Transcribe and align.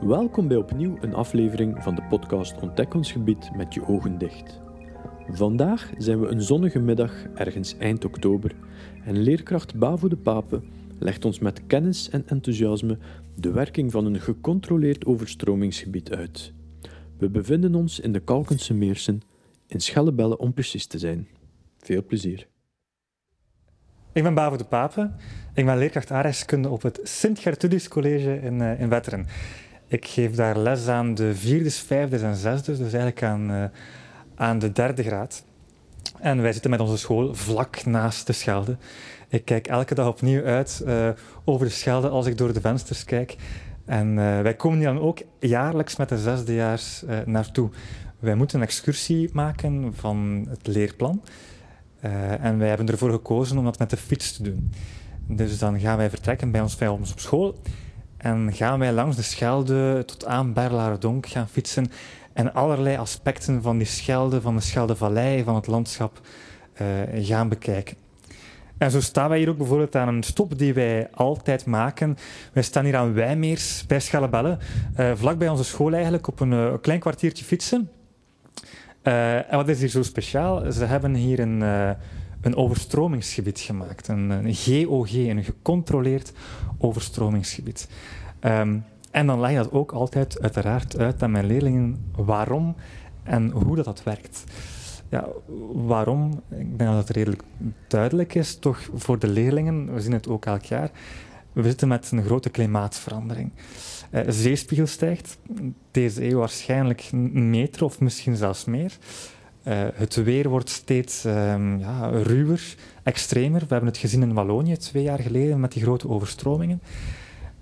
Welkom 0.00 0.48
bij 0.48 0.56
opnieuw 0.56 0.96
een 1.00 1.14
aflevering 1.14 1.82
van 1.82 1.94
de 1.94 2.02
podcast 2.02 2.60
Ontdek 2.60 2.94
ons 2.94 3.12
gebied 3.12 3.50
met 3.56 3.74
je 3.74 3.86
ogen 3.86 4.18
dicht. 4.18 4.60
Vandaag 5.28 5.90
zijn 5.98 6.20
we 6.20 6.26
een 6.26 6.42
zonnige 6.42 6.78
middag 6.78 7.12
ergens 7.34 7.76
eind 7.76 8.04
oktober 8.04 8.54
en 9.04 9.18
leerkracht 9.18 9.78
Bavo 9.78 10.08
de 10.08 10.16
Pape 10.16 10.62
legt 10.98 11.24
ons 11.24 11.38
met 11.38 11.66
kennis 11.66 12.10
en 12.10 12.28
enthousiasme 12.28 12.98
de 13.34 13.50
werking 13.50 13.90
van 13.90 14.04
een 14.04 14.20
gecontroleerd 14.20 15.06
overstromingsgebied 15.06 16.10
uit. 16.10 16.52
We 17.18 17.30
bevinden 17.30 17.74
ons 17.74 18.00
in 18.00 18.12
de 18.12 18.20
Kalkense 18.20 18.74
Meersen, 18.74 19.20
in 19.66 19.80
Schellebelle 19.80 20.38
om 20.38 20.54
precies 20.54 20.86
te 20.86 20.98
zijn. 20.98 21.28
Veel 21.78 22.04
plezier. 22.04 22.46
Ik 24.12 24.22
ben 24.22 24.34
Bavo 24.34 24.56
de 24.56 24.64
Pape. 24.64 25.10
Ik 25.54 25.64
ben 25.64 25.78
leerkracht 25.78 26.10
aardrijkskunde 26.10 26.68
op 26.68 26.82
het 26.82 27.00
Sint-Gertrudis 27.02 27.88
College 27.88 28.40
in, 28.40 28.60
uh, 28.60 28.80
in 28.80 28.88
Wetteren. 28.88 29.26
Ik 29.90 30.06
geef 30.06 30.34
daar 30.34 30.58
les 30.58 30.88
aan 30.88 31.14
de 31.14 31.34
vierdes, 31.34 31.78
vijfdes 31.78 32.22
en 32.22 32.36
zesdes, 32.36 32.78
dus 32.78 32.92
eigenlijk 32.92 33.22
aan, 33.22 33.50
uh, 33.50 33.64
aan 34.34 34.58
de 34.58 34.72
derde 34.72 35.02
graad. 35.02 35.44
En 36.18 36.42
wij 36.42 36.52
zitten 36.52 36.70
met 36.70 36.80
onze 36.80 36.98
school 36.98 37.34
vlak 37.34 37.84
naast 37.84 38.26
de 38.26 38.32
Schelde. 38.32 38.76
Ik 39.28 39.44
kijk 39.44 39.66
elke 39.66 39.94
dag 39.94 40.06
opnieuw 40.06 40.44
uit 40.44 40.82
uh, 40.86 41.08
over 41.44 41.66
de 41.66 41.72
Schelde 41.72 42.08
als 42.08 42.26
ik 42.26 42.38
door 42.38 42.52
de 42.52 42.60
vensters 42.60 43.04
kijk. 43.04 43.36
En 43.84 44.08
uh, 44.08 44.40
wij 44.40 44.54
komen 44.54 44.78
hier 44.78 44.86
dan 44.86 45.00
ook 45.00 45.18
jaarlijks 45.38 45.96
met 45.96 46.08
de 46.08 46.18
zesdejaars 46.18 47.04
naartoe. 47.24 47.70
Wij 48.18 48.34
moeten 48.34 48.58
een 48.58 48.66
excursie 48.66 49.30
maken 49.32 49.94
van 49.94 50.46
het 50.48 50.66
leerplan. 50.66 51.22
en 52.40 52.58
wij 52.58 52.68
hebben 52.68 52.88
ervoor 52.88 53.10
gekozen 53.10 53.58
om 53.58 53.64
dat 53.64 53.78
met 53.78 53.90
de 53.90 53.96
fiets 53.96 54.32
te 54.36 54.42
doen. 54.42 54.72
Dus 55.26 55.58
dan 55.58 55.80
gaan 55.80 55.96
wij 55.96 56.10
vertrekken 56.10 56.50
bij 56.50 56.60
ons, 56.60 56.76
bij 56.76 56.88
op 56.88 57.06
school. 57.16 57.58
En 58.20 58.52
gaan 58.52 58.78
wij 58.78 58.92
langs 58.92 59.16
de 59.16 59.22
Schelde 59.22 60.02
tot 60.06 60.26
aan 60.26 60.52
Berlaardonk 60.52 61.26
gaan 61.26 61.48
fietsen 61.48 61.90
en 62.32 62.54
allerlei 62.54 62.96
aspecten 62.96 63.62
van 63.62 63.78
die 63.78 63.86
Schelde, 63.86 64.40
van 64.40 64.56
de 64.56 64.62
Scheldevallei, 64.62 65.44
van 65.44 65.54
het 65.54 65.66
landschap 65.66 66.20
uh, 66.82 66.86
gaan 67.26 67.48
bekijken. 67.48 67.96
En 68.78 68.90
zo 68.90 69.00
staan 69.00 69.28
wij 69.28 69.38
hier 69.38 69.48
ook 69.48 69.56
bijvoorbeeld 69.56 69.96
aan 69.96 70.08
een 70.08 70.22
stop 70.22 70.58
die 70.58 70.74
wij 70.74 71.08
altijd 71.10 71.66
maken. 71.66 72.16
Wij 72.52 72.62
staan 72.62 72.84
hier 72.84 72.96
aan 72.96 73.12
Wijmeers 73.12 73.86
bij 73.86 74.00
Schellebelle, 74.00 74.58
uh, 74.98 75.12
vlak 75.14 75.38
bij 75.38 75.48
onze 75.48 75.64
school 75.64 75.92
eigenlijk, 75.92 76.26
op 76.26 76.40
een 76.40 76.52
uh, 76.52 76.72
klein 76.80 77.00
kwartiertje 77.00 77.44
fietsen. 77.44 77.90
en 79.02 79.56
wat 79.56 79.68
is 79.68 79.80
hier 79.80 79.88
zo 79.88 80.02
speciaal? 80.02 80.72
Ze 80.72 80.84
hebben 80.84 81.14
hier 81.14 81.40
een 81.40 81.62
een 82.40 82.56
overstromingsgebied 82.56 83.60
gemaakt. 83.60 84.08
Een, 84.08 84.54
GOG, 84.54 85.12
een 85.12 85.44
gecontroleerd 85.44 86.32
overstromingsgebied. 86.78 87.88
Um, 88.40 88.84
en 89.10 89.26
dan 89.26 89.40
leg 89.40 89.50
je 89.50 89.56
dat 89.56 89.72
ook 89.72 89.92
altijd 89.92 90.40
uiteraard 90.40 90.98
uit 90.98 91.22
aan 91.22 91.30
mijn 91.30 91.46
leerlingen 91.46 92.10
waarom 92.16 92.74
en 93.22 93.50
hoe 93.50 93.76
dat, 93.76 93.84
dat 93.84 94.02
werkt. 94.02 94.44
Ja, 95.08 95.28
waarom? 95.72 96.42
Ik 96.48 96.78
denk 96.78 96.90
dat 96.90 97.08
het 97.08 97.16
redelijk 97.16 97.42
duidelijk 97.86 98.34
is, 98.34 98.56
toch 98.56 98.90
voor 98.94 99.18
de 99.18 99.28
leerlingen, 99.28 99.94
we 99.94 100.00
zien 100.00 100.12
het 100.12 100.28
ook 100.28 100.46
elk 100.46 100.64
jaar, 100.64 100.90
we 101.52 101.62
zitten 101.62 101.88
met 101.88 102.10
een 102.10 102.24
grote 102.24 102.50
klimaatverandering. 102.50 103.50
Uh, 104.10 104.20
zeespiegel 104.28 104.86
stijgt, 104.86 105.38
deze 105.90 106.28
eeuw 106.28 106.38
waarschijnlijk 106.38 107.08
een 107.12 107.50
meter 107.50 107.84
of 107.84 108.00
misschien 108.00 108.36
zelfs 108.36 108.64
meer. 108.64 108.98
Uh, 109.64 109.74
het 109.94 110.14
weer 110.14 110.48
wordt 110.48 110.68
steeds 110.68 111.24
um, 111.24 111.78
ja, 111.78 112.08
ruwer, 112.08 112.74
extremer. 113.02 113.60
We 113.60 113.66
hebben 113.68 113.88
het 113.88 113.98
gezien 113.98 114.22
in 114.22 114.32
Wallonië 114.32 114.76
twee 114.76 115.02
jaar 115.02 115.18
geleden 115.18 115.60
met 115.60 115.72
die 115.72 115.82
grote 115.82 116.08
overstromingen. 116.08 116.82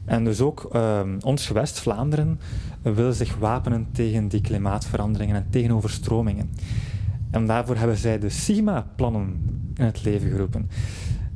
En 0.05 0.25
dus 0.25 0.41
ook 0.41 0.71
um, 0.75 1.19
ons 1.21 1.47
gewest, 1.47 1.81
Vlaanderen, 1.81 2.41
wil 2.83 3.13
zich 3.13 3.37
wapenen 3.37 3.87
tegen 3.93 4.29
die 4.29 4.41
klimaatveranderingen 4.41 5.37
en 5.37 5.47
tegen 5.51 5.71
overstromingen. 5.73 6.51
En 7.31 7.47
daarvoor 7.47 7.77
hebben 7.77 7.97
zij 7.97 8.19
de 8.19 8.29
Sigma-plannen 8.29 9.43
in 9.77 9.85
het 9.85 10.05
leven 10.05 10.31
geroepen. 10.31 10.71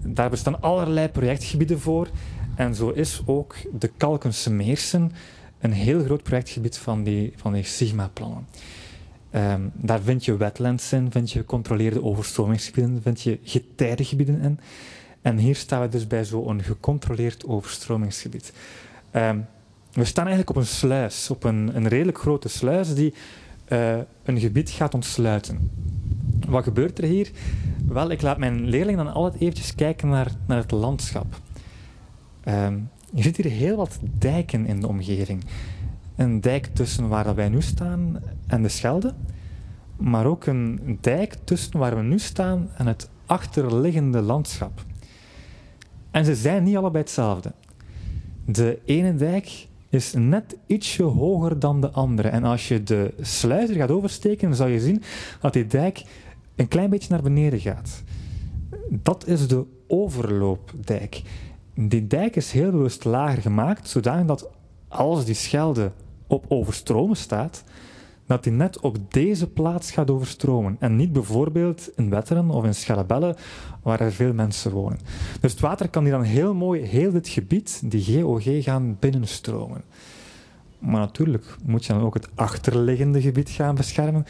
Daar 0.04 0.30
bestaan 0.30 0.60
allerlei 0.60 1.08
projectgebieden 1.08 1.80
voor. 1.80 2.08
En 2.54 2.74
zo 2.74 2.88
is 2.88 3.22
ook 3.24 3.56
de 3.78 3.90
Kalkense 3.96 4.50
Meersen 4.50 5.12
een 5.60 5.72
heel 5.72 6.04
groot 6.04 6.22
projectgebied 6.22 6.78
van 6.78 7.02
die, 7.02 7.32
van 7.36 7.52
die 7.52 7.64
Sigma-plannen. 7.64 8.46
Um, 9.34 9.70
daar 9.74 10.00
vind 10.00 10.24
je 10.24 10.36
wetlands 10.36 10.92
in, 10.92 11.10
vind 11.10 11.30
je 11.30 11.38
gecontroleerde 11.38 12.02
overstromingsgebieden, 12.02 13.02
vind 13.02 13.22
je 13.22 13.38
getijdengebieden 13.42 14.40
in. 14.40 14.58
En 15.22 15.36
hier 15.36 15.56
staan 15.56 15.80
we 15.80 15.88
dus 15.88 16.06
bij 16.06 16.24
zo'n 16.24 16.62
gecontroleerd 16.62 17.46
overstromingsgebied. 17.46 18.52
Um, 19.12 19.46
we 19.92 20.04
staan 20.04 20.26
eigenlijk 20.26 20.56
op 20.56 20.62
een 20.62 20.68
sluis, 20.68 21.30
op 21.30 21.44
een, 21.44 21.76
een 21.76 21.88
redelijk 21.88 22.18
grote 22.18 22.48
sluis 22.48 22.94
die 22.94 23.14
uh, 23.68 23.96
een 24.24 24.40
gebied 24.40 24.70
gaat 24.70 24.94
ontsluiten. 24.94 25.70
Wat 26.48 26.64
gebeurt 26.64 26.98
er 26.98 27.04
hier? 27.04 27.30
Wel, 27.86 28.10
ik 28.10 28.22
laat 28.22 28.38
mijn 28.38 28.68
leerlingen 28.68 29.04
dan 29.04 29.14
altijd 29.14 29.42
eventjes 29.42 29.74
kijken 29.74 30.08
naar, 30.08 30.30
naar 30.46 30.58
het 30.58 30.70
landschap. 30.70 31.40
Um, 32.48 32.88
je 33.14 33.22
ziet 33.22 33.36
hier 33.36 33.50
heel 33.50 33.76
wat 33.76 33.98
dijken 34.18 34.66
in 34.66 34.80
de 34.80 34.88
omgeving 34.88 35.44
een 36.16 36.40
dijk 36.40 36.66
tussen 36.66 37.08
waar 37.08 37.34
wij 37.34 37.48
nu 37.48 37.62
staan 37.62 38.20
en 38.46 38.62
de 38.62 38.68
Schelde, 38.68 39.14
maar 39.96 40.26
ook 40.26 40.46
een 40.46 40.98
dijk 41.00 41.36
tussen 41.44 41.78
waar 41.78 41.96
we 41.96 42.02
nu 42.02 42.18
staan 42.18 42.68
en 42.76 42.86
het 42.86 43.10
achterliggende 43.26 44.20
landschap. 44.20 44.84
En 46.10 46.24
ze 46.24 46.34
zijn 46.34 46.62
niet 46.62 46.76
allebei 46.76 47.02
hetzelfde. 47.02 47.52
De 48.44 48.78
ene 48.84 49.14
dijk 49.14 49.66
is 49.88 50.12
net 50.12 50.56
ietsje 50.66 51.02
hoger 51.02 51.58
dan 51.58 51.80
de 51.80 51.90
andere. 51.90 52.28
En 52.28 52.44
als 52.44 52.68
je 52.68 52.82
de 52.82 53.14
sluizer 53.20 53.76
gaat 53.76 53.90
oversteken, 53.90 54.54
zal 54.54 54.66
je 54.66 54.80
zien 54.80 55.02
dat 55.40 55.52
die 55.52 55.66
dijk 55.66 56.04
een 56.56 56.68
klein 56.68 56.90
beetje 56.90 57.10
naar 57.10 57.22
beneden 57.22 57.60
gaat. 57.60 58.02
Dat 58.90 59.26
is 59.26 59.48
de 59.48 59.64
overloopdijk. 59.86 61.22
Die 61.74 62.06
dijk 62.06 62.36
is 62.36 62.52
heel 62.52 62.70
bewust 62.70 63.04
lager 63.04 63.42
gemaakt, 63.42 63.88
zodanig 63.88 64.26
dat 64.26 64.50
als 64.92 65.24
die 65.24 65.34
Schelde 65.34 65.92
op 66.26 66.44
overstromen 66.48 67.16
staat, 67.16 67.64
dat 68.26 68.44
hij 68.44 68.54
net 68.54 68.80
op 68.80 68.96
deze 69.12 69.48
plaats 69.48 69.90
gaat 69.90 70.10
overstromen. 70.10 70.76
En 70.78 70.96
niet 70.96 71.12
bijvoorbeeld 71.12 71.90
in 71.96 72.10
Wetteren 72.10 72.50
of 72.50 72.64
in 72.64 72.74
Schellebelle, 72.74 73.36
waar 73.82 74.00
er 74.00 74.12
veel 74.12 74.32
mensen 74.32 74.70
wonen. 74.70 74.98
Dus 75.40 75.52
het 75.52 75.60
water 75.60 75.88
kan 75.88 76.02
hier 76.02 76.12
dan 76.12 76.22
heel 76.22 76.54
mooi 76.54 76.82
heel 76.82 77.12
dit 77.12 77.28
gebied, 77.28 77.80
die 77.84 78.22
GOG, 78.22 78.42
gaan 78.64 78.96
binnenstromen. 79.00 79.82
Maar 80.78 81.00
natuurlijk 81.00 81.56
moet 81.64 81.84
je 81.84 81.92
dan 81.92 82.02
ook 82.02 82.14
het 82.14 82.28
achterliggende 82.34 83.20
gebied 83.20 83.50
gaan 83.50 83.74
beschermen. 83.74 84.26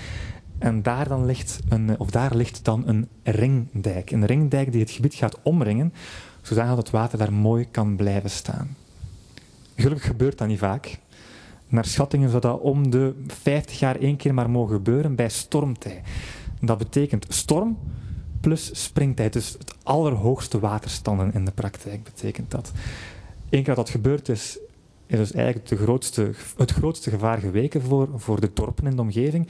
En 0.59 0.83
daar, 0.83 1.09
dan 1.09 1.27
ligt 1.27 1.61
een, 1.69 1.99
of 1.99 2.11
daar 2.11 2.37
ligt 2.37 2.65
dan 2.65 2.83
een 2.87 3.09
ringdijk. 3.23 4.11
Een 4.11 4.27
ringdijk 4.27 4.73
die 4.73 4.81
het 4.81 4.91
gebied 4.91 5.15
gaat 5.15 5.39
omringen, 5.43 5.93
zodat 6.43 6.77
het 6.77 6.91
water 6.91 7.19
daar 7.19 7.33
mooi 7.33 7.67
kan 7.71 7.97
blijven 7.97 8.31
staan. 8.31 8.77
Gelukkig 9.77 10.07
gebeurt 10.07 10.39
dat 10.39 10.49
niet 10.49 10.59
vaak. 10.59 10.99
Naar 11.69 11.85
schattingen 11.85 12.29
zou 12.29 12.41
dat 12.41 12.61
om 12.61 12.91
de 12.91 13.15
50 13.27 13.79
jaar 13.79 13.97
één 13.97 14.17
keer 14.17 14.35
maar 14.35 14.51
mogen 14.51 14.75
gebeuren 14.75 15.15
bij 15.15 15.29
stormtij. 15.29 16.03
Dat 16.61 16.79
betekent 16.79 17.27
storm 17.29 17.79
plus 18.41 18.83
springtijd. 18.83 19.33
Dus 19.33 19.53
het 19.53 19.75
allerhoogste 19.83 20.59
waterstanden 20.59 21.35
in 21.35 21.45
de 21.45 21.51
praktijk 21.51 22.03
betekent 22.03 22.51
dat. 22.51 22.73
Eén 23.51 23.63
keer 23.63 23.75
dat 23.75 23.77
dat 23.77 23.91
gebeurd 23.91 24.29
is, 24.29 24.59
is 25.07 25.19
dus 25.19 25.33
eigenlijk 25.33 25.69
de 25.69 25.77
grootste, 25.77 26.31
het 26.57 26.71
grootste 26.71 27.11
gevaar 27.11 27.39
geweken 27.39 27.83
voor, 27.83 28.09
voor 28.15 28.41
de 28.41 28.51
dorpen 28.53 28.87
in 28.87 28.97
de 28.97 29.03
omgeving. 29.03 29.49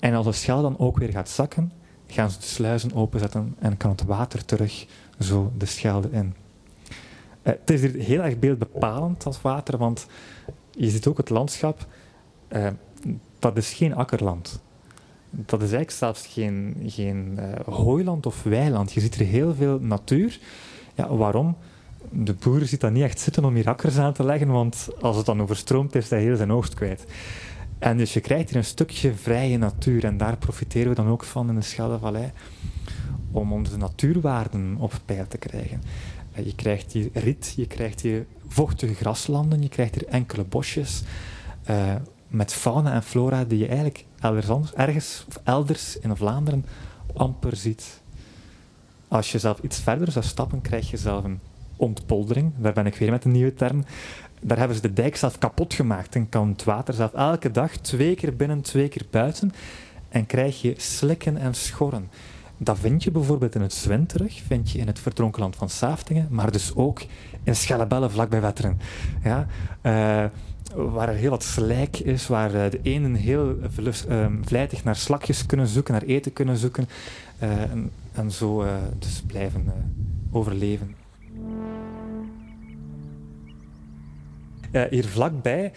En 0.00 0.14
als 0.14 0.26
de 0.26 0.32
Schelde 0.32 0.62
dan 0.62 0.78
ook 0.78 0.98
weer 0.98 1.10
gaat 1.10 1.28
zakken, 1.28 1.72
gaan 2.06 2.30
ze 2.30 2.38
de 2.38 2.44
sluizen 2.44 2.94
openzetten 2.94 3.54
en 3.58 3.76
kan 3.76 3.90
het 3.90 4.04
water 4.04 4.44
terug 4.44 4.86
zo 5.18 5.52
de 5.56 5.66
Schelde 5.66 6.08
in. 6.10 6.34
Uh, 7.42 7.52
het 7.60 7.70
is 7.70 7.80
hier 7.80 7.94
heel 7.94 8.20
erg 8.20 8.38
beeldbepalend, 8.38 9.26
als 9.26 9.42
water, 9.42 9.78
want 9.78 10.06
je 10.70 10.90
ziet 10.90 11.06
ook 11.06 11.16
het 11.16 11.30
landschap, 11.30 11.86
uh, 12.48 12.66
dat 13.38 13.56
is 13.56 13.72
geen 13.72 13.94
akkerland. 13.94 14.62
Dat 15.30 15.62
is 15.62 15.72
eigenlijk 15.72 15.90
zelfs 15.90 16.26
geen, 16.26 16.76
geen 16.86 17.38
uh, 17.38 17.74
hooiland 17.74 18.26
of 18.26 18.42
weiland. 18.42 18.92
Je 18.92 19.00
ziet 19.00 19.14
er 19.14 19.26
heel 19.26 19.54
veel 19.54 19.78
natuur. 19.80 20.38
Ja, 20.94 21.14
waarom? 21.14 21.56
De 22.10 22.34
boer 22.34 22.60
ziet 22.60 22.80
dat 22.80 22.92
niet 22.92 23.02
echt 23.02 23.20
zitten 23.20 23.44
om 23.44 23.54
hier 23.54 23.68
akkers 23.68 23.98
aan 23.98 24.12
te 24.12 24.24
leggen, 24.24 24.48
want 24.48 24.88
als 25.00 25.16
het 25.16 25.26
dan 25.26 25.42
overstroomt, 25.42 25.94
is 25.94 26.10
hij 26.10 26.20
heel 26.20 26.36
zijn 26.36 26.52
oogst 26.52 26.74
kwijt. 26.74 27.04
En 27.78 27.96
dus 27.96 28.12
je 28.12 28.20
krijgt 28.20 28.48
hier 28.48 28.58
een 28.58 28.64
stukje 28.64 29.14
vrije 29.14 29.58
natuur 29.58 30.04
en 30.04 30.16
daar 30.16 30.36
profiteren 30.36 30.88
we 30.88 30.94
dan 30.94 31.08
ook 31.08 31.24
van 31.24 31.48
in 31.48 31.54
de 31.54 31.60
Scheldevallei 31.60 32.32
om 33.32 33.52
onze 33.52 33.76
natuurwaarden 33.76 34.76
op 34.78 34.92
peil 35.04 35.26
te 35.28 35.38
krijgen. 35.38 35.82
Je 36.34 36.54
krijgt 36.54 36.92
hier 36.92 37.10
riet, 37.12 37.52
je 37.56 37.66
krijgt 37.66 38.00
hier 38.00 38.26
vochtige 38.48 38.94
graslanden, 38.94 39.62
je 39.62 39.68
krijgt 39.68 39.94
hier 39.94 40.06
enkele 40.06 40.44
bosjes 40.44 41.02
uh, 41.70 41.94
met 42.28 42.52
fauna 42.52 42.92
en 42.92 43.02
flora 43.02 43.44
die 43.44 43.58
je 43.58 43.66
eigenlijk 43.66 44.04
elders, 44.20 44.72
ergens 44.74 45.24
of 45.28 45.40
elders 45.44 45.98
in 45.98 46.16
Vlaanderen 46.16 46.64
amper 47.14 47.56
ziet. 47.56 48.00
Als 49.08 49.32
je 49.32 49.38
zelf 49.38 49.58
iets 49.58 49.80
verder 49.80 50.12
zou 50.12 50.24
stappen, 50.24 50.60
krijg 50.60 50.90
je 50.90 50.96
zelf 50.96 51.24
een 51.24 51.40
ontpoldering. 51.76 52.52
Daar 52.56 52.72
ben 52.72 52.86
ik 52.86 52.94
weer 52.94 53.10
met 53.10 53.24
een 53.24 53.30
nieuwe 53.30 53.54
term. 53.54 53.84
daar 54.40 54.58
hebben 54.58 54.76
ze 54.76 54.82
de 54.82 54.92
dijk 54.92 55.16
zelf 55.16 55.38
kapot 55.38 55.74
gemaakt 55.74 56.14
en 56.14 56.28
kan 56.28 56.48
het 56.48 56.64
water 56.64 56.94
zelf 56.94 57.12
elke 57.12 57.50
dag 57.50 57.76
twee 57.76 58.14
keer 58.14 58.36
binnen, 58.36 58.60
twee 58.60 58.88
keer 58.88 59.06
buiten 59.10 59.52
en 60.08 60.26
krijg 60.26 60.60
je 60.60 60.74
slikken 60.76 61.36
en 61.36 61.54
schorren. 61.54 62.10
Dat 62.62 62.78
vind 62.78 63.02
je 63.02 63.10
bijvoorbeeld 63.10 63.54
in 63.54 63.60
het 63.60 63.72
Zwin 63.72 64.06
terug, 64.06 64.42
vind 64.46 64.70
je 64.70 64.78
in 64.78 64.86
het 64.86 64.98
verdronken 64.98 65.40
land 65.40 65.56
van 65.56 65.68
Saftingen, 65.68 66.26
maar 66.30 66.52
dus 66.52 66.74
ook 66.74 67.02
in 67.42 67.56
Schellebelle 67.56 68.10
vlakbij 68.10 68.40
Wetteren. 68.40 68.80
Ja, 69.24 69.46
uh, 69.82 70.24
waar 70.74 71.08
er 71.08 71.14
heel 71.14 71.30
wat 71.30 71.42
slijk 71.42 71.98
is, 71.98 72.26
waar 72.26 72.54
uh, 72.54 72.70
de 72.70 72.80
enen 72.82 73.14
heel 73.14 73.56
uh, 74.08 74.26
vlijtig 74.44 74.84
naar 74.84 74.96
slakjes 74.96 75.46
kunnen 75.46 75.66
zoeken, 75.66 75.92
naar 75.92 76.02
eten 76.02 76.32
kunnen 76.32 76.56
zoeken 76.56 76.88
en, 77.38 77.90
en, 78.12 78.30
zo 78.30 78.64
dus 78.98 79.22
blijven 79.26 79.72
overleven. 80.30 80.94
hier 84.90 85.04
vlakbij 85.04 85.72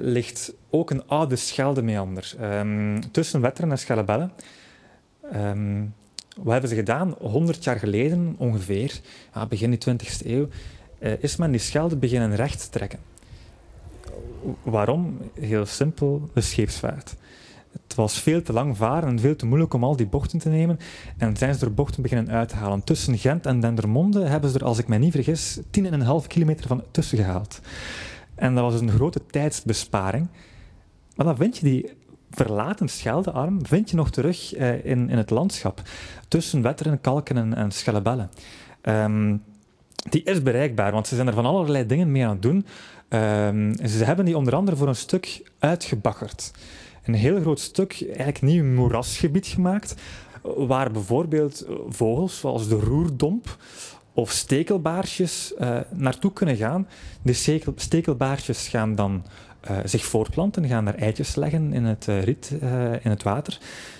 ligt 0.00 0.54
ook 0.70 0.90
een 0.90 1.06
oude 1.06 1.36
Scheldemeander 1.36 2.34
um, 2.40 3.10
tussen 3.10 3.40
Wetteren 3.40 3.70
en 3.70 3.78
Schellebelle. 3.78 4.30
Um, 5.34 5.94
wat 6.36 6.52
hebben 6.52 6.70
ze 6.70 6.76
gedaan? 6.76 7.14
100 7.20 7.64
jaar 7.64 7.78
geleden 7.78 8.34
ongeveer, 8.38 9.00
begin 9.48 9.70
die 9.70 9.78
20e 9.90 10.26
eeuw, 10.26 10.48
uh, 10.98 11.12
is 11.22 11.36
men 11.36 11.50
die 11.50 11.60
Schelde 11.60 11.96
beginnen 11.96 12.34
recht 12.34 12.72
trekken. 12.72 12.98
Waarom? 14.62 15.18
Heel 15.34 15.66
simpel, 15.66 16.30
de 16.34 16.40
scheepsvaart. 16.40 17.14
Het 17.82 17.94
was 17.94 18.20
veel 18.20 18.42
te 18.42 18.52
lang 18.52 18.76
varen 18.76 19.08
en 19.08 19.18
veel 19.18 19.36
te 19.36 19.46
moeilijk 19.46 19.74
om 19.74 19.84
al 19.84 19.96
die 19.96 20.06
bochten 20.06 20.38
te 20.38 20.48
nemen. 20.48 20.78
En 21.16 21.36
zijn 21.36 21.54
ze 21.54 21.64
er 21.64 21.74
bochten 21.74 22.02
beginnen 22.02 22.34
uithalen. 22.34 22.84
Tussen 22.84 23.18
Gent 23.18 23.46
en 23.46 23.60
Dendermonde 23.60 24.24
hebben 24.24 24.50
ze 24.50 24.58
er, 24.58 24.64
als 24.64 24.78
ik 24.78 24.88
me 24.88 24.98
niet 24.98 25.12
vergis, 25.12 25.60
10,5 25.60 26.26
kilometer 26.26 26.66
van 26.66 26.82
tussen 26.90 27.18
gehaald. 27.18 27.60
En 28.34 28.54
dat 28.54 28.70
was 28.70 28.80
een 28.80 28.90
grote 28.90 29.26
tijdsbesparing. 29.26 30.28
Maar 31.16 31.26
dan 31.26 31.36
vind 31.36 31.56
je 31.56 31.64
die 31.64 31.90
verlaten 32.34 32.88
Scheldearm 32.88 33.66
vind 33.66 33.90
je 33.90 33.96
nog 33.96 34.10
terug 34.10 34.56
uh, 34.56 34.84
in, 34.84 35.10
in 35.10 35.16
het 35.16 35.30
landschap. 35.30 35.82
Tussen 36.28 36.62
Wetteren, 36.62 37.00
Kalken 37.00 37.36
en, 37.36 37.54
en 37.54 37.70
Schellebelle. 37.70 38.28
Um, 38.82 39.42
die 40.10 40.22
is 40.22 40.42
bereikbaar, 40.42 40.92
want 40.92 41.06
ze 41.06 41.14
zijn 41.14 41.26
er 41.26 41.34
van 41.34 41.46
allerlei 41.46 41.86
dingen 41.86 42.12
mee 42.12 42.24
aan 42.24 42.30
het 42.30 42.42
doen. 42.42 42.66
Um, 43.08 43.76
ze 43.86 44.04
hebben 44.04 44.24
die 44.24 44.36
onder 44.36 44.54
andere 44.54 44.76
voor 44.76 44.88
een 44.88 44.96
stuk 44.96 45.50
uitgebaggerd. 45.58 46.50
Een 47.04 47.14
heel 47.14 47.40
groot 47.40 47.60
stuk, 47.60 48.04
eigenlijk 48.06 48.42
nieuw 48.42 48.64
moerasgebied 48.64 49.46
gemaakt, 49.46 49.94
waar 50.42 50.90
bijvoorbeeld 50.90 51.66
vogels 51.88 52.38
zoals 52.38 52.68
de 52.68 52.74
roerdomp 52.74 53.56
of 54.14 54.30
stekelbaarsjes 54.30 55.54
uh, 55.60 55.78
naartoe 55.90 56.32
kunnen 56.32 56.56
gaan. 56.56 56.88
Die 57.22 57.60
stekelbaarsjes 57.76 58.68
gaan 58.68 58.94
dan 58.94 59.24
uh, 59.70 59.76
zich 59.84 60.04
voortplanten, 60.04 60.68
gaan 60.68 60.84
daar 60.84 60.94
eitjes 60.94 61.34
leggen 61.34 61.72
in 61.72 61.84
het 61.84 62.06
uh, 62.08 62.22
riet, 62.22 62.50
in 63.02 63.10
het 63.10 63.22
water. 63.22 63.58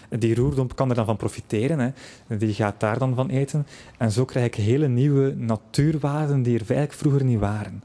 Die 0.08 0.34
roerdomp 0.34 0.76
kan 0.76 0.88
er 0.88 0.94
dan 0.94 1.04
van 1.04 1.16
profiteren. 1.16 1.78
Hè. 1.78 1.90
Die 2.36 2.54
gaat 2.54 2.80
daar 2.80 2.98
dan 2.98 3.14
van 3.14 3.28
eten. 3.28 3.66
En 3.98 4.10
zo 4.10 4.24
krijg 4.24 4.46
ik 4.46 4.54
hele 4.54 4.88
nieuwe 4.88 5.34
natuurwaarden 5.36 6.42
die 6.42 6.54
er 6.54 6.60
eigenlijk 6.60 6.92
vroeger 6.92 7.24
niet 7.24 7.38
waren. 7.38 7.84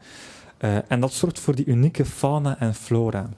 En 0.87 0.99
dat 0.99 1.13
zorgt 1.13 1.39
voor 1.39 1.55
die 1.55 1.65
unieke 1.65 2.05
fauna 2.05 2.59
en 2.59 2.75
flora. 2.75 3.29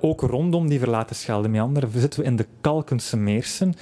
Ook 0.00 0.20
rondom 0.20 0.68
die 0.68 0.78
verlaten 0.78 1.16
Scheldemeander 1.16 1.88
zitten 1.94 2.20
we 2.20 2.26
in 2.26 2.36
de 2.36 2.46
Kalkense 2.60 3.16
Meersen. 3.16 3.74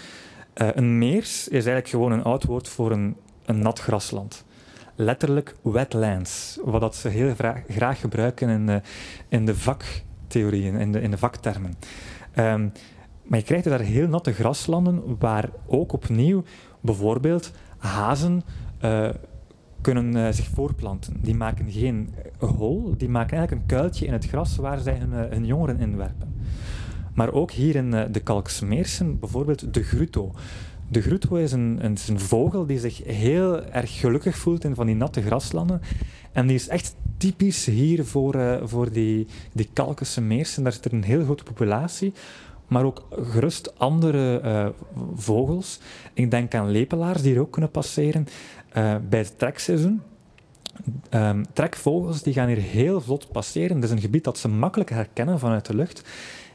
Een 0.54 0.98
meers 0.98 1.48
is 1.48 1.52
eigenlijk 1.52 1.88
gewoon 1.88 2.12
een 2.12 2.24
oud 2.24 2.44
woord 2.44 2.68
voor 2.68 2.92
een, 2.92 3.16
een 3.44 3.58
nat 3.58 3.78
grasland. 3.78 4.44
Letterlijk 5.00 5.54
wetlands, 5.62 6.58
wat 6.64 6.80
dat 6.80 6.96
ze 6.96 7.08
heel 7.08 7.34
graag, 7.68 8.00
gebruiken 8.00 8.48
in 8.48 8.66
de, 8.66 8.80
in 9.28 9.46
de 9.46 9.56
vaktheorieën, 9.56 10.74
in 10.74 10.92
de, 10.92 11.00
in 11.00 11.10
de 11.10 11.18
vaktermen. 11.18 11.74
Um, 12.38 12.72
maar 13.22 13.38
je 13.38 13.44
krijgt 13.44 13.64
daar 13.64 13.80
heel 13.80 14.08
natte 14.08 14.32
graslanden 14.32 15.16
waar 15.18 15.48
ook 15.66 15.92
opnieuw 15.92 16.42
bijvoorbeeld 16.80 17.52
hazen 17.76 18.42
uh, 18.84 19.08
kunnen 19.80 20.16
uh, 20.16 20.28
zich 20.30 20.46
voorplanten. 20.46 21.16
Die 21.22 21.34
maken 21.34 21.70
geen 21.70 22.14
hol, 22.38 22.94
die 22.96 23.08
maken 23.08 23.36
eigenlijk 23.36 23.62
een 23.62 23.76
kuiltje 23.76 24.06
in 24.06 24.12
het 24.12 24.26
gras 24.26 24.56
waar 24.56 24.78
zij 24.78 24.98
hun, 24.98 25.12
uh, 25.12 25.30
hun 25.30 25.46
jongeren 25.46 25.78
in 25.78 25.96
werpen. 25.96 26.34
Maar 27.14 27.32
ook 27.32 27.50
hier 27.50 27.76
in 27.76 27.90
de 27.90 28.20
Kalksmeersen, 28.20 29.18
bijvoorbeeld 29.18 29.74
de 29.74 29.82
grutto. 29.82 30.32
De 30.88 31.02
grutto 31.02 31.36
is 31.36 31.52
een, 31.52 31.80
is 31.80 32.08
een, 32.08 32.20
vogel 32.20 32.66
die 32.66 32.78
zich 32.78 33.04
heel 33.04 33.64
erg 33.64 34.00
gelukkig 34.00 34.36
voelt 34.36 34.64
in 34.64 34.74
van 34.74 34.86
die 34.86 34.96
natte 34.96 35.22
graslanden. 35.22 35.80
En 36.32 36.46
die 36.46 36.56
is 36.56 36.68
echt 36.68 36.96
typisch 37.16 37.64
hier 37.64 38.04
voor, 38.04 38.60
voor 38.64 38.92
die, 38.92 39.26
die 39.52 39.68
Kalkse 39.72 40.20
meersen. 40.20 40.62
Daar 40.62 40.72
zit 40.72 40.84
er 40.84 40.92
een 40.92 41.04
heel 41.04 41.24
grote 41.24 41.42
populatie 41.42 42.12
maar 42.68 42.84
ook 42.84 43.06
gerust 43.10 43.78
andere 43.78 44.40
uh, 44.44 44.68
vogels. 45.14 45.80
Ik 46.12 46.30
denk 46.30 46.54
aan 46.54 46.70
lepelaars 46.70 47.22
die 47.22 47.34
er 47.34 47.40
ook 47.40 47.50
kunnen 47.52 47.70
passeren 47.70 48.26
uh, 48.76 48.96
bij 49.08 49.18
het 49.18 49.38
trekseizoen. 49.38 50.02
Um, 51.10 51.44
trekvogels 51.52 52.22
die 52.22 52.32
gaan 52.32 52.48
hier 52.48 52.56
heel 52.56 53.00
vlot 53.00 53.32
passeren. 53.32 53.76
Het 53.76 53.84
is 53.84 53.90
een 53.90 54.00
gebied 54.00 54.24
dat 54.24 54.38
ze 54.38 54.48
makkelijk 54.48 54.90
herkennen 54.90 55.38
vanuit 55.38 55.66
de 55.66 55.74
lucht. 55.74 56.02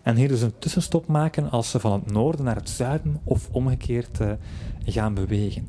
En 0.03 0.15
hier 0.15 0.27
dus 0.27 0.41
een 0.41 0.59
tussenstop 0.59 1.07
maken 1.07 1.49
als 1.49 1.69
ze 1.69 1.79
van 1.79 1.91
het 1.91 2.11
noorden 2.11 2.45
naar 2.45 2.55
het 2.55 2.69
zuiden 2.69 3.19
of 3.23 3.49
omgekeerd 3.51 4.19
uh, 4.19 4.31
gaan 4.85 5.13
bewegen. 5.13 5.67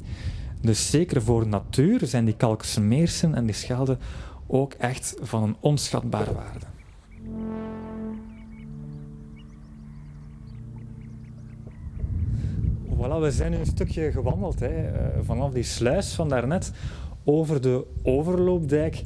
Dus 0.60 0.90
zeker 0.90 1.22
voor 1.22 1.46
natuur 1.46 2.06
zijn 2.06 2.24
die 2.24 2.36
Kalkse 2.36 2.80
meersen 2.80 3.34
en 3.34 3.44
die 3.46 3.54
schelden 3.54 3.98
ook 4.46 4.72
echt 4.72 5.16
van 5.22 5.42
een 5.42 5.56
onschatbare 5.60 6.32
waarde. 6.32 6.66
Voilà, 12.96 13.20
we 13.20 13.30
zijn 13.30 13.50
nu 13.50 13.56
een 13.56 13.66
stukje 13.66 14.12
gewandeld 14.12 14.60
hè, 14.60 14.88
eh, 14.88 15.18
vanaf 15.22 15.52
die 15.52 15.62
sluis 15.62 16.14
van 16.14 16.28
daarnet 16.28 16.72
over 17.24 17.60
de 17.60 17.86
overloopdijk 18.02 19.02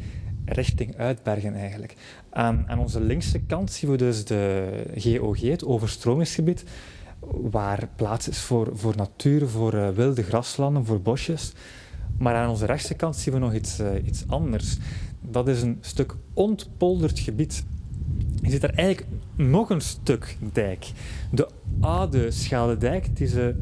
richting 0.49 0.97
Uitbergen 0.97 1.55
eigenlijk. 1.55 1.95
Aan, 2.31 2.65
aan 2.67 2.79
onze 2.79 3.01
linkse 3.01 3.41
kant 3.41 3.71
zien 3.71 3.91
we 3.91 3.97
dus 3.97 4.25
de 4.25 4.69
GOG, 4.97 5.41
het 5.41 5.65
overstromingsgebied, 5.65 6.65
waar 7.31 7.89
plaats 7.97 8.29
is 8.29 8.39
voor, 8.39 8.71
voor 8.73 8.97
natuur, 8.97 9.49
voor 9.49 9.75
uh, 9.75 9.89
wilde 9.89 10.23
graslanden, 10.23 10.85
voor 10.85 11.01
bosjes. 11.01 11.53
Maar 12.19 12.35
aan 12.35 12.51
onze 12.51 12.67
rechtse 12.67 12.95
kant 12.95 13.17
zien 13.17 13.35
we 13.35 13.41
nog 13.41 13.55
iets, 13.55 13.81
uh, 13.81 13.89
iets 14.05 14.25
anders. 14.27 14.77
Dat 15.21 15.49
is 15.49 15.63
een 15.63 15.79
stuk 15.81 16.15
ontpolderd 16.35 17.19
gebied. 17.19 17.65
Je 18.43 18.51
ziet 18.51 18.63
er 18.63 18.75
eigenlijk 18.75 19.09
nog 19.37 19.71
een 19.71 19.81
stuk 19.81 20.37
dijk. 20.53 20.91
De 21.31 21.49
oude 21.81 22.31
Scheldedijk 22.31 23.17
die 23.17 23.27
ze 23.27 23.55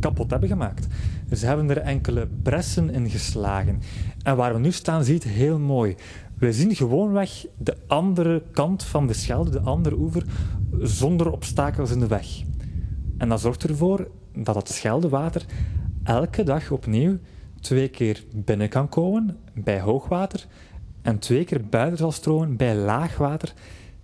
kapot 0.00 0.30
hebben 0.30 0.48
gemaakt. 0.48 0.86
Ze 1.32 1.46
hebben 1.46 1.70
er 1.70 1.78
enkele 1.78 2.28
bressen 2.42 2.90
in 2.90 3.10
geslagen. 3.10 3.82
En 4.22 4.36
waar 4.36 4.52
we 4.52 4.58
nu 4.58 4.72
staan, 4.72 5.04
ziet 5.04 5.24
heel 5.24 5.58
mooi. 5.58 5.96
We 6.38 6.52
zien 6.52 6.74
gewoonweg 6.74 7.46
de 7.56 7.76
andere 7.86 8.42
kant 8.52 8.84
van 8.84 9.06
de 9.06 9.12
Schelde, 9.12 9.50
de 9.50 9.60
andere 9.60 9.96
oever, 9.96 10.24
zonder 10.80 11.32
obstakels 11.32 11.90
in 11.90 12.00
de 12.00 12.06
weg. 12.06 12.42
En 13.16 13.28
dat 13.28 13.40
zorgt 13.40 13.64
ervoor 13.64 14.08
dat 14.34 14.54
het 14.54 14.68
Scheldewater 14.68 15.44
elke 16.02 16.42
dag 16.42 16.70
opnieuw 16.70 17.18
twee 17.60 17.88
keer 17.88 18.24
binnen 18.34 18.68
kan 18.68 18.88
komen 18.88 19.36
bij 19.54 19.80
hoogwater 19.80 20.46
en 21.02 21.18
twee 21.18 21.44
keer 21.44 21.64
buiten 21.64 21.98
zal 21.98 22.12
stromen 22.12 22.56
bij 22.56 22.76
laagwater 22.76 23.52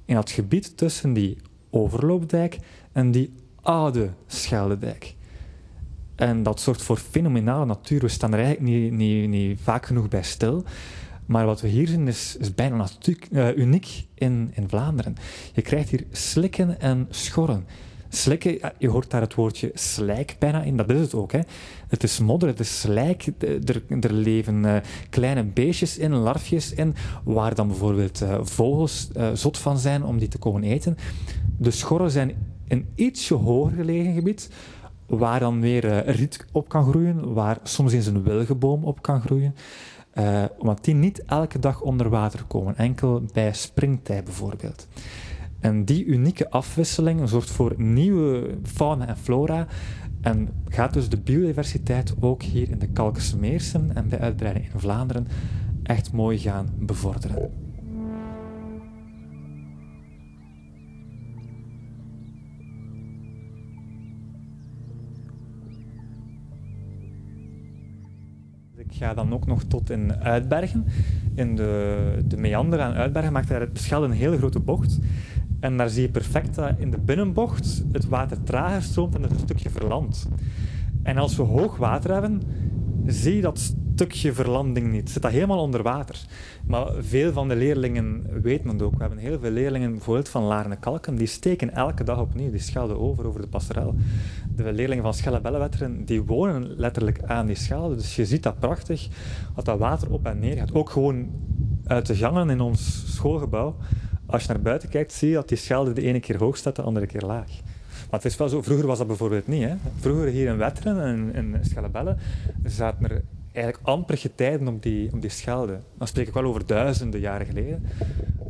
in 0.05 0.17
het 0.17 0.31
gebied 0.31 0.76
tussen 0.76 1.12
die 1.12 1.37
overloopdijk 1.71 2.59
en 2.93 3.11
die 3.11 3.33
oude 3.62 4.11
Scheldedijk. 4.26 5.14
En 6.14 6.43
dat 6.43 6.61
zorgt 6.61 6.83
voor 6.83 6.97
fenomenale 6.97 7.64
natuur. 7.67 8.00
We 8.00 8.09
staan 8.09 8.33
er 8.33 8.38
eigenlijk 8.38 8.69
niet, 8.69 8.93
niet, 8.93 9.29
niet 9.29 9.61
vaak 9.61 9.87
genoeg 9.87 10.09
bij 10.09 10.23
stil. 10.23 10.64
Maar 11.26 11.47
wat 11.47 11.61
we 11.61 11.69
hier 11.69 11.88
zien 11.88 12.09
is, 12.09 12.37
is 12.38 12.54
bijna 12.54 12.76
natuur, 12.76 13.19
uh, 13.31 13.57
uniek 13.57 14.07
in, 14.14 14.50
in 14.54 14.69
Vlaanderen. 14.69 15.16
Je 15.52 15.62
krijgt 15.62 15.88
hier 15.88 16.04
slikken 16.11 16.81
en 16.81 17.07
schorren. 17.11 17.66
Slikken, 18.09 18.59
je 18.78 18.88
hoort 18.88 19.11
daar 19.11 19.21
het 19.21 19.35
woordje 19.35 19.71
slijk 19.75 20.37
bijna 20.38 20.62
in, 20.62 20.76
dat 20.76 20.90
is 20.90 21.00
het 21.00 21.14
ook. 21.14 21.33
Hè. 21.33 21.40
Het 21.88 22.02
is 22.02 22.19
modder, 22.19 22.49
het 22.49 22.61
is 22.61 22.81
slijk, 22.81 23.26
er, 23.38 23.83
er 24.00 24.12
leven 24.12 24.64
uh, 24.64 24.76
kleine 25.11 25.45
beestjes 25.45 25.99
in, 25.99 26.14
larfjes 26.14 26.73
in, 26.73 26.95
waar 27.25 27.54
dan 27.54 27.69
bijvoorbeeld 27.69 28.23
uh, 28.23 28.38
vogels 28.43 29.09
zot 29.33 29.59
van 29.59 29.78
zijn 29.78 30.04
om 30.04 30.19
die 30.19 30.28
te 30.28 30.38
komen 30.38 30.62
eten. 30.62 30.97
De 31.59 31.71
schorren 31.71 32.11
zijn 32.11 32.35
in 32.69 32.87
ietsje 32.95 33.35
hoger 33.35 33.73
gelegen 33.73 34.14
gebied, 34.14 34.50
waar 35.07 35.40
dan 35.40 35.61
weer 35.61 36.11
riet 36.11 36.47
op 36.52 36.69
kan 36.69 36.85
groeien, 36.85 37.33
waar 37.33 37.59
soms 37.62 37.93
eens 37.93 38.07
een 38.07 38.23
wilgeboom 38.23 38.85
op 38.85 39.02
kan 39.02 39.21
groeien. 39.21 39.54
Uh, 40.18 40.44
omdat 40.59 40.85
die 40.85 40.94
niet 40.94 41.25
elke 41.25 41.59
dag 41.59 41.80
onder 41.80 42.09
water 42.09 42.44
komen, 42.44 42.76
enkel 42.76 43.25
bij 43.33 43.52
springtij 43.52 44.23
bijvoorbeeld. 44.23 44.88
En 45.61 45.85
die 45.85 46.04
unieke 46.04 46.50
afwisseling 46.50 47.28
zorgt 47.28 47.50
voor 47.50 47.75
nieuwe 47.76 48.59
fauna 48.62 49.06
en 49.06 49.16
flora 49.16 49.66
en 50.21 50.49
gaat 50.68 50.92
dus 50.92 51.09
de 51.09 51.21
biodiversiteit 51.21 52.14
ook 52.21 52.42
hier 52.42 52.71
in 52.71 52.78
de 52.78 52.88
Kalkse 52.88 53.37
en 53.94 54.09
bij 54.09 54.18
uitbreiding 54.18 54.73
in 54.73 54.80
Vlaanderen 54.80 55.26
echt 55.83 56.12
mooi 56.12 56.38
gaan 56.38 56.68
bevorderen. 56.78 57.63
Ik 68.76 68.87
ga 68.90 69.14
dan 69.14 69.33
ook 69.33 69.47
nog 69.47 69.62
tot 69.62 69.90
in 69.90 70.14
Uitbergen. 70.16 70.85
In 71.35 71.57
de, 71.57 72.23
de 72.26 72.37
meander 72.37 72.81
aan 72.81 72.93
Uitbergen 72.93 73.33
maakt 73.33 73.49
daar 73.49 73.61
het 73.61 73.73
Beschelde 73.73 74.07
een 74.07 74.12
hele 74.12 74.37
grote 74.37 74.61
bocht. 74.61 74.99
En 75.61 75.76
daar 75.76 75.88
zie 75.88 76.02
je 76.02 76.09
perfect 76.09 76.54
dat 76.54 76.78
in 76.78 76.90
de 76.90 76.99
binnenbocht 76.99 77.85
het 77.93 78.09
water 78.09 78.43
trager 78.43 78.83
stroomt 78.83 79.14
en 79.14 79.23
dat 79.23 79.31
een 79.31 79.38
stukje 79.38 79.71
verlandt. 79.71 80.28
En 81.02 81.16
als 81.16 81.37
we 81.37 81.43
hoog 81.43 81.76
water 81.76 82.12
hebben, 82.12 82.43
zie 83.07 83.37
je 83.37 83.43
dat 83.43 83.75
stukje 83.95 84.33
verlanding 84.33 84.93
niet. 84.93 85.11
Zit 85.11 85.23
dat 85.23 85.31
helemaal 85.31 85.59
onder 85.59 85.83
water. 85.83 86.21
Maar 86.67 86.87
veel 86.99 87.33
van 87.33 87.49
de 87.49 87.57
leerlingen 87.57 88.27
weten 88.43 88.69
het 88.69 88.83
ook. 88.83 88.95
We 88.95 89.01
hebben 89.01 89.19
heel 89.19 89.39
veel 89.39 89.51
leerlingen, 89.51 89.91
bijvoorbeeld 89.91 90.29
van 90.29 90.43
Laarne 90.43 90.77
Kalken, 90.77 91.17
die 91.17 91.27
steken 91.27 91.75
elke 91.75 92.05
dag 92.05 92.21
opnieuw, 92.21 92.51
die 92.51 92.61
schelden 92.61 93.01
over, 93.01 93.27
over 93.27 93.41
de 93.41 93.47
passerel. 93.47 93.95
De 94.57 94.73
leerlingen 94.73 95.05
van 95.05 95.15
Schellebellewetteren, 95.15 96.05
die 96.05 96.23
wonen 96.23 96.75
letterlijk 96.77 97.23
aan 97.23 97.47
die 97.47 97.57
schelde. 97.57 97.97
Dus 97.97 98.17
je 98.17 98.27
ziet 98.27 98.43
dat 98.43 98.59
prachtig, 98.59 99.09
dat 99.55 99.65
dat 99.65 99.79
water 99.79 100.13
op 100.13 100.27
en 100.27 100.39
neer 100.39 100.57
gaat. 100.57 100.75
Ook 100.75 100.91
gewoon 100.91 101.31
uit 101.85 102.07
de 102.07 102.15
gangen 102.15 102.51
in 102.51 102.61
ons 102.61 103.13
schoolgebouw. 103.15 103.77
Als 104.27 104.43
je 104.43 104.53
naar 104.53 104.63
buiten 104.63 104.89
kijkt, 104.89 105.13
zie 105.13 105.29
je 105.29 105.35
dat 105.35 105.49
die 105.49 105.59
schelde 105.59 105.93
de 105.93 106.03
ene 106.03 106.21
keer 106.21 106.39
hoog 106.39 106.57
staat, 106.57 106.77
de 106.77 106.83
andere 106.83 107.07
keer 107.07 107.23
laag. 107.23 107.51
Maar 108.11 108.23
het 108.23 108.25
is 108.25 108.37
wel 108.37 108.49
zo, 108.49 108.63
vroeger 108.63 108.87
was 108.87 108.99
dat 108.99 109.07
bijvoorbeeld 109.07 109.47
niet. 109.47 109.63
Hè. 109.63 109.75
Vroeger 110.01 110.27
hier 110.27 110.49
in 110.49 110.57
Wetteren 110.57 111.01
en 111.01 111.35
in 111.35 111.65
Schellebelle 111.65 112.17
zaten 112.65 113.11
er 113.11 113.23
eigenlijk 113.54 113.87
amper 113.87 114.18
getijden 114.18 114.68
op 114.68 114.82
die, 114.82 115.12
op 115.12 115.20
die 115.20 115.30
schelde. 115.30 115.80
Dan 115.99 116.06
spreek 116.06 116.28
ik 116.28 116.34
wel 116.34 116.44
over 116.44 116.66
duizenden 116.66 117.20
jaren 117.20 117.46
geleden. 117.46 117.87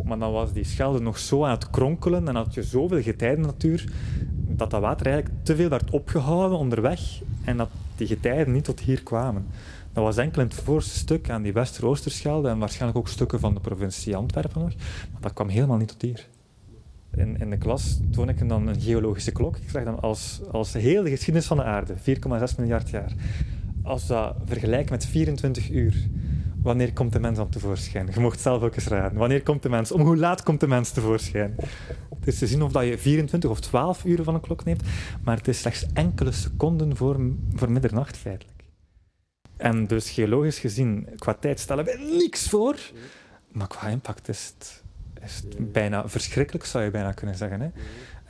Maar 0.04 0.18
dan 0.18 0.32
was 0.32 0.52
die 0.52 0.64
schelde 0.64 1.00
nog 1.00 1.18
zo 1.18 1.44
aan 1.44 1.50
het 1.50 1.70
kronkelen 1.70 2.28
en 2.28 2.34
had 2.34 2.54
je 2.54 2.62
zoveel 2.62 3.02
getijden 3.02 3.44
natuur 3.44 3.92
dat 4.46 4.70
dat 4.70 4.80
water 4.80 5.06
eigenlijk 5.06 5.44
te 5.44 5.56
veel 5.56 5.68
werd 5.68 5.90
opgehouden 5.90 6.58
onderweg 6.58 7.00
en 7.44 7.56
dat 7.56 7.68
die 7.96 8.06
getijden 8.06 8.52
niet 8.52 8.64
tot 8.64 8.80
hier 8.80 9.02
kwamen. 9.02 9.46
Dat 9.92 10.04
was 10.04 10.16
enkel 10.16 10.42
in 10.42 10.48
het 10.48 10.56
voorste 10.56 10.98
stuk 10.98 11.30
aan 11.30 11.42
die 11.42 11.52
Wester-Oosterschelde 11.52 12.48
en 12.48 12.58
waarschijnlijk 12.58 12.98
ook 12.98 13.08
stukken 13.08 13.40
van 13.40 13.54
de 13.54 13.60
provincie 13.60 14.16
Antwerpen 14.16 14.60
nog, 14.60 14.74
maar 15.12 15.20
dat 15.20 15.32
kwam 15.32 15.48
helemaal 15.48 15.76
niet 15.76 15.88
tot 15.88 16.02
hier. 16.02 16.28
In, 17.16 17.40
in 17.40 17.50
de 17.50 17.58
klas 17.58 18.00
toon 18.10 18.28
ik 18.28 18.48
dan 18.48 18.66
een 18.66 18.80
geologische 18.80 19.32
klok. 19.32 19.56
Ik 19.56 19.70
zeg 19.70 19.84
dan 19.84 20.00
als, 20.00 20.40
als 20.50 20.72
de 20.72 20.78
hele 20.78 21.10
geschiedenis 21.10 21.46
van 21.46 21.56
de 21.56 21.62
aarde, 21.62 21.94
4,6 21.96 22.02
miljard 22.56 22.90
jaar 22.90 23.12
als 23.84 24.06
dat 24.06 24.36
vergelijkt 24.44 24.90
met 24.90 25.06
24 25.06 25.70
uur, 25.70 25.94
wanneer 26.62 26.92
komt 26.92 27.12
de 27.12 27.20
mens 27.20 27.36
dan 27.36 27.48
tevoorschijn? 27.48 28.08
Je 28.14 28.20
mocht 28.20 28.40
zelf 28.40 28.62
ook 28.62 28.74
eens 28.74 28.86
raden. 28.86 29.18
Wanneer 29.18 29.42
komt 29.42 29.62
de 29.62 29.68
mens? 29.68 29.92
Om 29.92 30.00
hoe 30.00 30.16
laat 30.16 30.42
komt 30.42 30.60
de 30.60 30.66
mens 30.66 30.90
tevoorschijn? 30.90 31.54
Het 32.18 32.26
is 32.26 32.38
te 32.38 32.46
zien 32.46 32.62
of 32.62 32.72
dat 32.72 32.84
je 32.84 32.98
24 32.98 33.50
of 33.50 33.60
12 33.60 34.04
uur 34.04 34.22
van 34.22 34.34
een 34.34 34.40
klok 34.40 34.64
neemt, 34.64 34.82
maar 35.22 35.36
het 35.36 35.48
is 35.48 35.60
slechts 35.60 35.86
enkele 35.92 36.32
seconden 36.32 36.96
voor, 36.96 37.20
voor 37.54 37.70
middernacht 37.70 38.16
feitelijk. 38.16 38.62
En 39.56 39.86
dus 39.86 40.10
geologisch 40.10 40.58
gezien, 40.58 41.08
qua 41.16 41.34
tijd 41.34 41.60
stellen 41.60 41.84
wij 41.84 41.96
niks 41.96 42.48
voor, 42.48 42.78
maar 43.52 43.68
qua 43.68 43.88
impact 43.88 44.28
is 44.28 44.52
het, 44.54 44.82
is 45.22 45.36
het 45.36 45.72
bijna 45.72 46.08
verschrikkelijk, 46.08 46.64
zou 46.64 46.84
je 46.84 46.90
bijna 46.90 47.12
kunnen 47.12 47.36
zeggen. 47.36 47.60
Hè? 47.60 47.68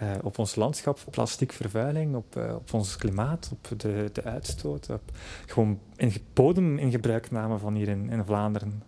Uh, 0.03 0.11
op 0.23 0.39
ons 0.39 0.55
landschap, 0.55 1.05
plasticvervuiling, 1.11 2.15
op, 2.15 2.37
uh, 2.37 2.55
op 2.55 2.73
ons 2.73 2.97
klimaat, 2.97 3.51
op 3.53 3.81
de, 3.81 4.11
de 4.13 4.23
uitstoot, 4.23 4.91
op 4.91 5.11
gewoon 5.47 5.79
in 5.97 6.13
bodem 6.33 6.79
in 6.79 6.91
gebruikname 6.91 7.59
van 7.59 7.75
hier 7.75 7.89
in, 7.89 8.11
in 8.11 8.25
Vlaanderen, 8.25 8.83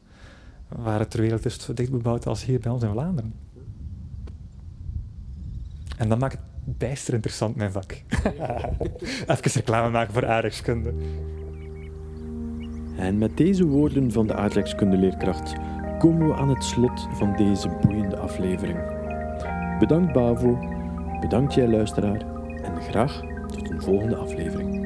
waar 0.68 0.98
het 0.98 1.10
ter 1.10 1.20
wereld 1.20 1.44
is 1.44 1.62
zo 1.62 1.74
dicht 1.74 1.90
bebouwd 1.90 2.26
als 2.26 2.44
hier 2.44 2.60
bij 2.60 2.72
ons 2.72 2.82
in 2.82 2.90
Vlaanderen. 2.90 3.34
En 5.96 6.08
dat 6.08 6.18
maakt 6.18 6.32
het 6.32 6.78
bijster 6.78 7.14
interessant, 7.14 7.56
mijn 7.56 7.72
vak. 7.72 7.92
Even 9.26 9.50
reclame 9.54 9.90
maken 9.90 10.12
voor 10.12 10.26
aardrijkskunde. 10.26 10.94
En 12.96 13.18
met 13.18 13.36
deze 13.36 13.66
woorden 13.66 14.12
van 14.12 14.26
de 14.26 14.34
aardrijkskundeleerkracht 14.34 15.54
komen 15.98 16.26
we 16.26 16.34
aan 16.34 16.48
het 16.48 16.64
slot 16.64 17.06
van 17.12 17.36
deze 17.36 17.68
boeiende 17.68 18.16
aflevering. 18.16 18.78
Bedankt 19.78 20.12
Bavo 20.12 20.75
Bedankt 21.20 21.54
jij 21.54 21.68
luisteraar 21.68 22.20
en 22.62 22.82
graag 22.82 23.20
tot 23.46 23.70
een 23.70 23.82
volgende 23.82 24.16
aflevering. 24.16 24.85